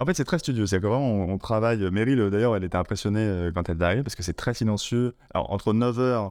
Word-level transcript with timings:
En 0.00 0.06
fait, 0.06 0.14
c'est 0.14 0.24
très 0.24 0.38
studieux. 0.38 0.66
C'est 0.66 0.78
vraiment, 0.78 1.00
on, 1.00 1.32
on 1.32 1.38
travaille. 1.38 1.78
Meryl, 1.90 2.30
d'ailleurs, 2.30 2.56
elle 2.56 2.64
était 2.64 2.76
impressionnée 2.76 3.20
euh, 3.20 3.52
quand 3.52 3.68
elle 3.68 3.80
est 3.80 3.84
arrivée 3.84 4.02
parce 4.02 4.14
que 4.14 4.22
c'est 4.22 4.34
très 4.34 4.54
silencieux. 4.54 5.16
Alors, 5.34 5.50
entre 5.52 5.72
9h 5.72 6.30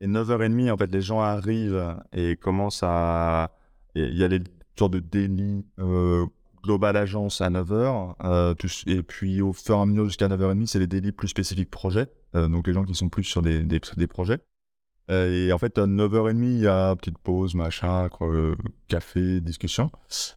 et 0.00 0.06
9h30, 0.06 0.70
en 0.70 0.76
fait, 0.76 0.90
les 0.90 1.00
gens 1.02 1.20
arrivent 1.20 1.96
et 2.12 2.36
commencent 2.36 2.82
à. 2.82 3.52
Il 3.94 4.16
y 4.16 4.22
a 4.24 4.28
les 4.28 4.40
sortes 4.78 4.92
de 4.92 5.00
délit 5.00 5.66
euh, 5.80 6.24
global 6.62 6.96
agence 6.96 7.40
à 7.40 7.50
9h. 7.50 8.14
euh, 8.24 8.54
et 8.86 9.02
puis, 9.02 9.40
au 9.42 9.52
fur 9.52 9.76
et 9.76 9.80
à 9.80 9.86
mesure 9.86 10.04
jusqu'à 10.06 10.28
9h30, 10.28 10.66
c'est 10.66 10.78
les 10.78 10.86
délits 10.86 11.12
plus 11.12 11.28
spécifiques 11.28 11.70
projets. 11.70 12.08
Euh, 12.36 12.48
donc, 12.48 12.66
les 12.66 12.72
gens 12.72 12.84
qui 12.84 12.94
sont 12.94 13.08
plus 13.08 13.24
sur 13.24 13.42
des, 13.42 13.64
des, 13.64 13.80
des 13.96 14.06
projets. 14.06 14.38
Euh, 15.10 15.48
et 15.48 15.52
en 15.52 15.58
fait, 15.58 15.76
à 15.78 15.86
9h30, 15.86 16.42
il 16.42 16.60
y 16.60 16.66
a 16.66 16.94
petite 16.96 17.18
pause, 17.18 17.54
machin, 17.54 18.08
euh, 18.22 18.54
café, 18.88 19.40
discussion. 19.40 19.90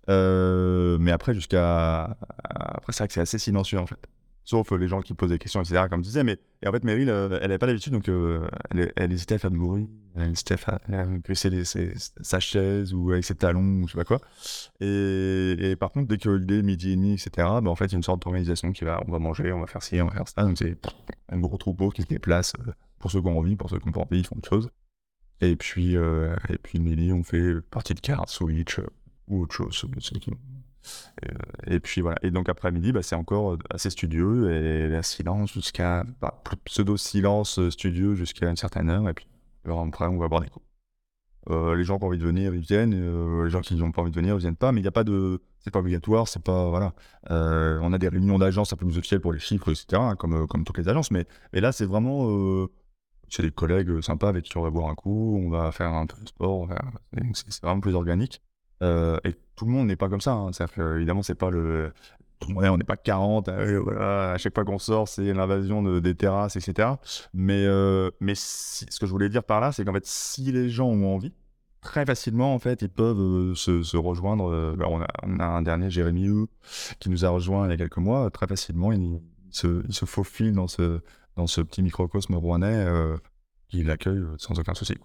Euh, 0.09 0.97
mais 0.99 1.11
après, 1.11 1.33
jusqu'à. 1.33 2.17
Après, 2.43 2.91
c'est 2.91 2.99
vrai 2.99 3.07
que 3.07 3.13
c'est 3.13 3.21
assez 3.21 3.39
silencieux, 3.39 3.79
en 3.79 3.85
fait. 3.85 3.99
Sauf 4.45 4.71
les 4.71 4.89
gens 4.89 5.01
qui 5.01 5.13
posent 5.13 5.29
des 5.29 5.39
questions, 5.39 5.61
etc., 5.61 5.85
comme 5.89 6.01
je 6.01 6.09
disais. 6.09 6.23
Mais 6.23 6.37
et 6.61 6.67
en 6.67 6.71
fait, 6.73 6.83
Meryl, 6.83 7.07
elle 7.07 7.39
n'avait 7.39 7.57
pas 7.57 7.65
l'habitude, 7.65 7.93
donc 7.93 8.09
elle, 8.09 8.91
elle 8.97 9.11
hésitait 9.13 9.35
à 9.35 9.37
faire 9.37 9.51
du 9.51 9.57
bruit. 9.57 9.89
Elle 10.17 10.31
hésitait 10.31 10.55
à, 10.67 10.81
à 10.91 11.05
glisser 11.05 11.63
sa 12.21 12.39
chaise 12.41 12.93
ou 12.93 13.11
avec 13.11 13.23
ses 13.23 13.35
talons 13.35 13.81
ou 13.81 13.87
je 13.87 13.93
sais 13.93 13.97
pas 13.97 14.03
quoi. 14.03 14.19
Et, 14.81 15.75
par 15.79 15.91
contre, 15.91 16.09
dès 16.09 16.17
que 16.17 16.29
l'idée 16.29 16.61
midi 16.61 16.91
et 16.91 16.95
demi, 16.97 17.13
etc., 17.13 17.31
bah, 17.37 17.61
en 17.67 17.75
fait, 17.75 17.85
il 17.85 17.91
y 17.93 17.95
a 17.95 17.97
une 17.97 18.03
sorte 18.03 18.21
d'organisation 18.21 18.73
qui 18.73 18.83
va. 18.83 19.01
On 19.07 19.11
va 19.11 19.19
manger, 19.19 19.53
on 19.53 19.61
va 19.61 19.67
faire 19.67 19.81
ci, 19.81 20.01
on 20.01 20.07
va 20.07 20.13
faire 20.13 20.27
ça. 20.27 20.43
Donc, 20.43 20.57
c'est 20.57 20.77
un 21.29 21.39
gros 21.39 21.57
troupeau 21.57 21.89
qui 21.89 22.01
se 22.01 22.07
déplace. 22.07 22.51
Pour 23.03 23.11
ceux 23.11 23.19
qui 23.19 23.27
ont 23.27 23.37
envie, 23.37 23.57
pour 23.57 23.69
ceux 23.69 23.79
qui 23.79 23.85
n'ont 23.85 23.91
pas 23.91 23.99
envie, 23.99 24.19
ils 24.19 24.25
font 24.25 24.37
autre 24.37 24.47
chose. 24.47 24.69
Et 25.41 25.57
puis, 25.57 25.97
euh, 25.97 26.33
et 26.47 26.57
puis 26.57 26.79
midi, 26.79 27.11
on 27.11 27.21
fait 27.21 27.59
partie 27.59 27.93
de 27.93 27.99
cartes, 27.99 28.29
Switch 28.29 28.79
euh, 28.79 28.87
ou 29.27 29.41
autre 29.41 29.53
chose. 29.53 29.85
Et, 31.21 31.25
euh, 31.25 31.33
et 31.67 31.81
puis 31.81 31.99
voilà. 31.99 32.17
Et 32.23 32.31
donc 32.31 32.47
après-midi, 32.47 32.93
bah, 32.93 33.03
c'est 33.03 33.15
encore 33.15 33.55
euh, 33.55 33.57
assez 33.69 33.89
studieux 33.89 34.53
et 34.53 34.87
la 34.87 35.03
silence 35.03 35.51
jusqu'à 35.51 36.05
bah, 36.21 36.41
pseudo 36.63 36.95
silence 36.95 37.59
studieux 37.71 38.15
jusqu'à 38.15 38.49
une 38.49 38.55
certaine 38.55 38.89
heure. 38.89 39.09
Et 39.09 39.13
puis 39.13 39.27
après, 39.65 40.07
on 40.07 40.17
va 40.17 40.29
boire 40.29 40.39
des 40.39 40.49
coups. 40.49 40.65
Les 41.49 41.83
gens 41.83 41.97
qui 41.97 42.05
ont 42.05 42.07
envie 42.07 42.17
de 42.17 42.23
venir, 42.23 42.55
ils 42.55 42.61
viennent. 42.61 43.43
les 43.43 43.49
gens 43.49 43.59
qui 43.59 43.75
n'ont 43.75 43.91
pas 43.91 44.01
envie 44.01 44.11
de 44.11 44.15
venir, 44.15 44.35
ils 44.35 44.39
viennent 44.39 44.55
pas. 44.55 44.71
Mais 44.71 44.79
il 44.79 44.83
n'y 44.83 44.87
a 44.87 44.93
pas 44.93 45.03
de, 45.03 45.41
c'est 45.59 45.71
pas 45.71 45.79
obligatoire, 45.79 46.29
c'est 46.29 46.41
pas 46.41 46.69
voilà. 46.69 46.93
On 47.29 47.91
a 47.91 47.97
des 47.97 48.07
réunions 48.07 48.39
d'agence 48.39 48.71
un 48.71 48.77
peu 48.77 48.85
plus 48.85 48.97
officielles 48.97 49.19
pour 49.19 49.33
les 49.33 49.39
chiffres, 49.39 49.69
etc. 49.69 50.01
hein, 50.01 50.15
comme 50.15 50.47
comme 50.47 50.63
toutes 50.63 50.77
les 50.77 50.87
agences. 50.87 51.11
Mais 51.11 51.27
mais 51.51 51.59
là, 51.59 51.73
c'est 51.73 51.85
vraiment 51.85 52.29
c'est 53.29 53.43
des 53.43 53.51
collègues 53.51 53.89
euh, 53.89 54.01
sympas 54.01 54.29
avec 54.29 54.45
qui 54.45 54.57
on 54.57 54.61
va 54.61 54.69
boire 54.69 54.89
un 54.89 54.95
coup, 54.95 55.39
on 55.43 55.49
va 55.49 55.71
faire 55.71 55.91
un 55.91 56.05
peu 56.05 56.21
de 56.21 56.29
sport, 56.29 56.67
c'est 57.33 57.63
vraiment 57.63 57.81
plus 57.81 57.95
organique. 57.95 58.41
Euh, 58.81 59.17
et 59.23 59.33
tout 59.55 59.65
le 59.65 59.71
monde 59.71 59.87
n'est 59.87 59.95
pas 59.95 60.09
comme 60.09 60.21
ça. 60.21 60.33
Hein. 60.33 60.51
Évidemment, 60.95 61.23
c'est 61.23 61.35
pas 61.35 61.49
le. 61.49 61.93
On 62.55 62.77
n'est 62.77 62.83
pas 62.83 62.97
40, 62.97 63.47
euh, 63.47 64.33
à 64.33 64.37
chaque 64.37 64.53
fois 64.53 64.65
qu'on 64.65 64.77
sort, 64.77 65.07
c'est 65.07 65.33
l'invasion 65.33 65.81
de- 65.81 66.01
des 66.01 66.13
terrasses, 66.13 66.57
etc. 66.57 66.89
Mais, 67.33 67.65
mais 68.19 68.35
ce 68.35 68.99
que 68.99 69.05
je 69.05 69.11
voulais 69.11 69.29
dire 69.29 69.45
par 69.45 69.61
là, 69.61 69.71
c'est 69.71 69.85
qu'en 69.85 69.93
fait, 69.93 70.05
si 70.05 70.51
les 70.51 70.69
gens 70.69 70.87
ont 70.87 71.15
envie, 71.15 71.31
très 71.79 72.05
facilement, 72.05 72.53
en 72.53 72.59
fait, 72.59 72.81
ils 72.81 72.89
peuvent 72.89 73.53
se, 73.55 73.95
rejoindre. 73.95 74.75
bah, 74.75 74.87
on, 74.89 75.39
a, 75.39 75.45
un 75.45 75.61
dernier, 75.61 75.89
Jérémy 75.89 76.25
Hu, 76.25 76.47
qui 76.99 77.09
nous 77.09 77.23
a 77.23 77.29
rejoint 77.29 77.65
il 77.67 77.71
y 77.71 77.73
a 77.73 77.77
quelques 77.77 77.95
mois. 77.97 78.29
Très 78.29 78.47
facilement, 78.47 78.91
il, 78.91 79.21
il 79.42 79.42
il 79.87 79.93
se 79.93 80.05
faufile 80.05 80.53
dans 80.53 80.67
ce, 80.67 81.01
dans 81.35 81.47
ce 81.47 81.61
petit 81.61 81.81
microcosme 81.81 82.35
rouennais 82.35 82.85
euh, 82.85 83.17
qui 83.69 83.83
l'accueille 83.83 84.19
euh, 84.19 84.35
sans 84.37 84.59
aucun 84.59 84.73
souci. 84.73 84.95